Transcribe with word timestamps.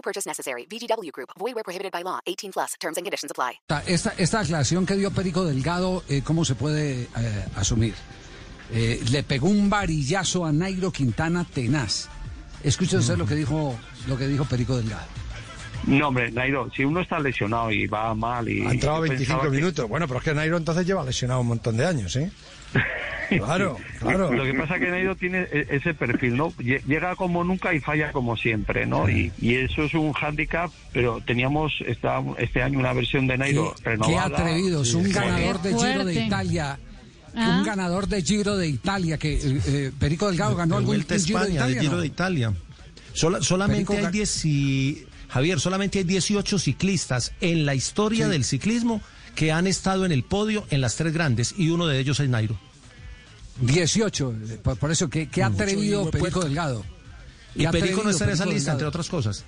No 0.00 0.02
purchase 0.02 0.26
necessary. 0.26 0.66
VGW 0.66 1.10
Group. 1.12 1.28
Void 1.38 1.54
where 1.54 1.62
prohibited 1.64 1.92
by 1.92 2.02
law. 2.02 2.20
18 2.26 2.52
plus. 2.52 2.74
Terms 2.80 2.96
and 2.96 3.04
conditions 3.04 3.30
apply. 3.30 3.60
Esta, 3.86 4.14
esta 4.16 4.40
aclaración 4.40 4.86
que 4.86 4.96
dio 4.96 5.10
Perico 5.10 5.44
Delgado, 5.44 6.02
eh, 6.08 6.22
¿cómo 6.24 6.44
se 6.46 6.54
puede 6.54 7.02
eh, 7.02 7.44
asumir? 7.56 7.94
Eh, 8.72 9.02
le 9.10 9.22
pegó 9.24 9.48
un 9.48 9.68
varillazo 9.68 10.46
a 10.46 10.52
Nairo 10.52 10.90
Quintana 10.90 11.44
tenaz. 11.44 12.08
Escuche 12.62 12.96
usted 12.96 13.16
lo 13.18 13.26
que 13.26 13.34
dijo 13.34 13.78
lo 14.06 14.16
que 14.16 14.26
dijo 14.26 14.44
Perico 14.46 14.76
Delgado. 14.76 15.04
No, 15.86 16.08
hombre, 16.08 16.30
Nairo, 16.30 16.70
si 16.74 16.84
uno 16.84 17.00
está 17.00 17.18
lesionado 17.18 17.70
y 17.70 17.86
va 17.86 18.14
mal 18.14 18.48
y... 18.48 18.64
Ha 18.66 18.70
entrado 18.70 18.96
yo 18.98 19.02
25 19.02 19.26
pensaba 19.28 19.50
que- 19.50 19.56
minutos. 19.56 19.88
Bueno, 19.88 20.06
pero 20.06 20.18
es 20.20 20.24
que 20.24 20.34
Nairo 20.34 20.56
entonces 20.56 20.86
lleva 20.86 21.04
lesionado 21.04 21.40
un 21.40 21.48
montón 21.48 21.76
de 21.76 21.86
años, 21.86 22.16
¿eh? 22.16 22.30
Claro, 23.38 23.76
claro. 23.98 24.32
Lo 24.32 24.44
que 24.44 24.54
pasa 24.54 24.74
es 24.76 24.80
que 24.82 24.90
Nairo 24.90 25.16
tiene 25.16 25.42
e- 25.52 25.66
ese 25.70 25.94
perfil, 25.94 26.36
¿no? 26.36 26.52
Lle- 26.52 26.82
Llega 26.86 27.14
como 27.16 27.44
nunca 27.44 27.72
y 27.74 27.80
falla 27.80 28.12
como 28.12 28.36
siempre, 28.36 28.86
¿no? 28.86 29.08
Y, 29.08 29.32
y 29.40 29.54
eso 29.54 29.84
es 29.84 29.94
un 29.94 30.12
hándicap, 30.12 30.70
pero 30.92 31.20
teníamos 31.24 31.72
esta, 31.86 32.22
este 32.38 32.62
año 32.62 32.78
una 32.78 32.92
versión 32.92 33.26
de 33.26 33.38
Nairo 33.38 33.72
Qué, 33.76 33.82
qué 33.84 33.90
renovada. 33.90 34.26
atrevidos, 34.38 34.94
un 34.94 35.10
ganador 35.12 35.62
de 35.62 35.74
Giro 35.74 36.04
de. 36.04 36.24
Italia. 36.26 36.78
Ah. 37.34 37.56
Un 37.58 37.64
ganador 37.64 38.08
de 38.08 38.22
Giro 38.22 38.56
de 38.56 38.66
Italia, 38.66 39.16
que 39.16 39.34
eh, 39.34 39.60
eh, 39.66 39.92
Perico 39.98 40.26
Delgado 40.28 40.56
ganó 40.56 40.74
de 40.74 40.78
algún 40.78 40.96
Vuelta 40.96 41.14
a 41.14 41.18
Giro 41.18 41.38
de 41.38 41.44
España, 41.44 41.54
Italia. 41.60 41.74
del 41.76 41.82
Giro 41.84 41.94
¿no? 41.96 42.00
de 42.00 42.06
Italia. 42.08 42.52
Sola- 43.12 43.40
solamente 43.42 43.84
Perico 43.84 43.92
hay 43.94 44.02
Ga- 44.04 44.10
10 44.10 44.44
y- 44.46 45.04
Javier, 45.28 45.60
solamente 45.60 45.98
hay 45.98 46.04
18 46.04 46.58
ciclistas 46.58 47.32
en 47.40 47.64
la 47.64 47.76
historia 47.76 48.26
del 48.26 48.42
ciclismo 48.42 49.00
que 49.36 49.52
han 49.52 49.68
estado 49.68 50.04
en 50.04 50.10
el 50.10 50.24
podio 50.24 50.66
en 50.70 50.80
las 50.80 50.96
tres 50.96 51.12
grandes 51.12 51.54
y 51.56 51.68
uno 51.70 51.86
de 51.86 52.00
ellos 52.00 52.18
es 52.18 52.28
Nairo. 52.28 52.58
18, 53.60 54.34
eh, 54.48 54.60
por, 54.62 54.76
por 54.76 54.90
eso, 54.90 55.08
qué, 55.08 55.28
qué 55.28 55.42
atrevido 55.42 56.02
hijo 56.02 56.10
de 56.10 56.18
Perico. 56.18 56.40
Delgado. 56.40 56.84
Y 57.54 57.66
Perico 57.66 58.02
no 58.04 58.10
atrevido 58.10 58.10
está 58.10 58.24
en 58.24 58.30
esa 58.30 58.44
Perico 58.44 58.54
lista, 58.54 58.70
Delgado. 58.72 58.78
entre 58.78 58.86
otras 58.88 59.08
cosas. 59.08 59.44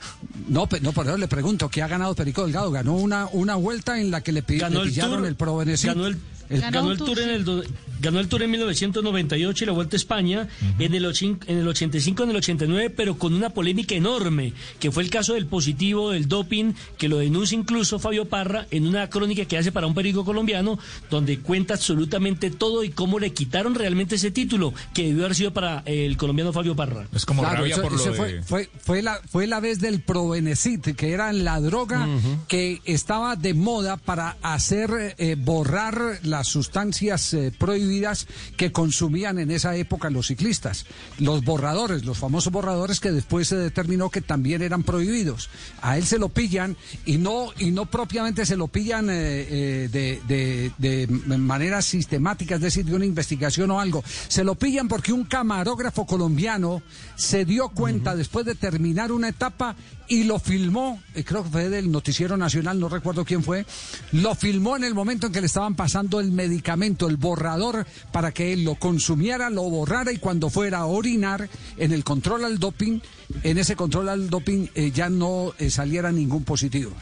No, 0.48 0.68
no, 0.80 0.92
por 0.92 1.06
eso 1.06 1.16
le 1.16 1.28
pregunto, 1.28 1.68
¿qué 1.68 1.82
ha 1.82 1.88
ganado 1.88 2.14
Perico 2.14 2.42
Delgado? 2.42 2.70
Ganó 2.70 2.94
una, 2.94 3.28
una 3.32 3.54
vuelta 3.54 4.00
en 4.00 4.10
la 4.10 4.20
que 4.22 4.32
le, 4.32 4.42
ganó 4.42 4.80
le 4.80 4.82
el 4.82 4.88
pillaron 4.88 5.16
tour, 5.18 5.26
el 5.26 5.36
Pro 5.36 5.56
Benesit. 5.56 5.88
ganó 5.88 6.06
el, 6.06 6.18
El- 6.52 6.60
Ganó 6.60 6.90
el 6.92 6.98
tour, 6.98 7.08
tour 7.08 7.20
en 7.20 7.30
el 7.30 7.44
do- 7.44 7.62
ganó 8.00 8.18
el 8.18 8.26
tour 8.28 8.42
en 8.42 8.50
1998 8.50 9.62
y 9.62 9.66
la 9.66 9.72
Vuelta 9.72 9.94
a 9.94 9.98
España 9.98 10.48
en 10.80 10.92
el 10.94 11.04
ochin- 11.06 11.38
en 11.46 11.58
el 11.58 11.68
85 11.68 12.24
en 12.24 12.30
el 12.30 12.36
89 12.36 12.90
pero 12.90 13.16
con 13.16 13.32
una 13.32 13.50
polémica 13.50 13.94
enorme 13.94 14.52
que 14.80 14.90
fue 14.90 15.04
el 15.04 15.10
caso 15.10 15.34
del 15.34 15.46
positivo 15.46 16.10
del 16.10 16.26
doping 16.28 16.72
que 16.98 17.08
lo 17.08 17.18
denuncia 17.18 17.56
incluso 17.56 18.00
Fabio 18.00 18.24
Parra 18.24 18.66
en 18.72 18.86
una 18.88 19.08
crónica 19.08 19.44
que 19.44 19.56
hace 19.56 19.70
para 19.70 19.86
un 19.86 19.94
periódico 19.94 20.24
colombiano 20.24 20.78
donde 21.10 21.38
cuenta 21.38 21.74
absolutamente 21.74 22.50
todo 22.50 22.82
y 22.82 22.90
cómo 22.90 23.20
le 23.20 23.32
quitaron 23.32 23.74
realmente 23.76 24.16
ese 24.16 24.32
título 24.32 24.74
que 24.94 25.04
debió 25.06 25.24
haber 25.26 25.36
sido 25.36 25.52
para 25.52 25.82
el 25.86 26.16
colombiano 26.16 26.52
Fabio 26.52 26.74
Parra. 26.74 27.06
Es 27.14 27.24
como 27.24 27.42
Claro, 27.42 27.58
rabia 27.58 27.74
eso- 27.74 27.82
por 27.82 27.92
lo 27.92 28.02
de... 28.04 28.12
fue, 28.14 28.42
fue, 28.42 28.70
fue 28.82 29.02
la, 29.02 29.20
fue 29.30 29.46
la 29.46 29.60
vez 29.60 29.78
del 29.80 30.00
Provenecit, 30.00 30.96
que 30.96 31.12
era 31.12 31.32
la 31.32 31.60
droga 31.60 32.08
que 32.48 32.80
estaba 32.84 33.36
de 33.36 33.54
moda 33.54 33.96
para 33.96 34.36
hacer 34.42 35.14
eh, 35.18 35.36
borrar 35.38 36.18
las 36.42 36.48
sustancias 36.48 37.34
eh, 37.34 37.52
prohibidas 37.56 38.26
que 38.56 38.72
consumían 38.72 39.38
en 39.38 39.52
esa 39.52 39.76
época 39.76 40.10
los 40.10 40.26
ciclistas. 40.26 40.86
Los 41.20 41.44
borradores, 41.44 42.04
los 42.04 42.18
famosos 42.18 42.52
borradores 42.52 42.98
que 42.98 43.12
después 43.12 43.46
se 43.46 43.54
determinó 43.54 44.10
que 44.10 44.22
también 44.22 44.60
eran 44.60 44.82
prohibidos. 44.82 45.50
A 45.82 45.96
él 45.98 46.04
se 46.04 46.18
lo 46.18 46.30
pillan 46.30 46.76
y 47.06 47.18
no, 47.18 47.50
y 47.60 47.70
no 47.70 47.86
propiamente 47.86 48.44
se 48.44 48.56
lo 48.56 48.66
pillan 48.66 49.08
eh, 49.08 49.12
eh, 49.14 49.88
de, 49.92 50.20
de- 50.26 51.06
de 51.06 51.06
manera 51.38 51.80
sistemática, 51.80 52.56
es 52.56 52.60
decir, 52.60 52.84
de 52.86 52.96
una 52.96 53.06
investigación 53.06 53.70
o 53.70 53.78
algo. 53.78 54.02
Se 54.26 54.42
lo 54.42 54.56
pillan 54.56 54.88
porque 54.88 55.12
un 55.12 55.22
camarógrafo 55.24 56.06
colombiano 56.06 56.82
se 57.14 57.44
dio 57.44 57.68
cuenta 57.68 58.16
después 58.16 58.44
de 58.46 58.56
terminar 58.56 59.12
una 59.12 59.28
etapa 59.28 59.76
y 60.08 60.24
lo 60.24 60.40
filmó, 60.40 61.00
creo 61.24 61.44
que 61.44 61.50
fue 61.50 61.68
del 61.70 61.90
Noticiero 61.90 62.36
Nacional, 62.36 62.80
no 62.80 62.88
recuerdo 62.88 63.24
quién 63.24 63.42
fue, 63.44 63.64
lo 64.10 64.34
filmó 64.34 64.76
en 64.76 64.82
el 64.84 64.92
momento 64.94 65.28
en 65.28 65.32
que 65.32 65.40
le 65.40 65.46
estaban 65.46 65.74
pasando 65.74 66.20
el 66.20 66.31
medicamento, 66.32 67.08
el 67.08 67.16
borrador, 67.16 67.86
para 68.10 68.32
que 68.32 68.52
él 68.52 68.64
lo 68.64 68.74
consumiera, 68.74 69.50
lo 69.50 69.62
borrara 69.64 70.12
y 70.12 70.18
cuando 70.18 70.50
fuera 70.50 70.78
a 70.78 70.86
orinar 70.86 71.48
en 71.76 71.92
el 71.92 72.04
control 72.04 72.44
al 72.44 72.58
doping, 72.58 73.00
en 73.42 73.58
ese 73.58 73.76
control 73.76 74.08
al 74.08 74.30
doping 74.30 74.68
eh, 74.74 74.90
ya 74.90 75.08
no 75.08 75.52
eh, 75.58 75.70
saliera 75.70 76.12
ningún 76.12 76.44
positivo. 76.44 76.92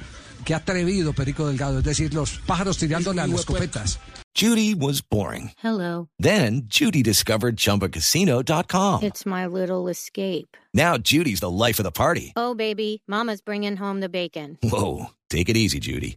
Qué 0.44 0.54
atrevido 0.54 1.12
Perico 1.12 1.46
Delgado, 1.46 1.78
es 1.78 1.84
decir, 1.84 2.14
los 2.14 2.38
pájaros 2.40 2.78
tirándole 2.78 3.20
a 3.20 3.26
las 3.26 3.40
escopetas. 3.40 4.00
Judy 4.34 4.74
was 4.74 5.02
boring. 5.02 5.50
Hello. 5.58 6.08
Then 6.18 6.62
Judy 6.66 7.02
discovered 7.02 7.56
ChumbaCasino.com. 7.56 9.02
It's 9.02 9.26
my 9.26 9.46
little 9.46 9.88
escape. 9.88 10.56
Now 10.72 10.96
Judy's 10.98 11.40
the 11.40 11.50
life 11.50 11.78
of 11.78 11.84
the 11.84 11.90
party. 11.90 12.32
Oh, 12.36 12.54
baby, 12.54 13.02
Mama's 13.08 13.40
bringing 13.42 13.76
home 13.76 14.00
the 14.00 14.08
bacon. 14.08 14.56
Whoa, 14.62 15.10
take 15.28 15.48
it 15.48 15.56
easy, 15.56 15.80
Judy. 15.80 16.16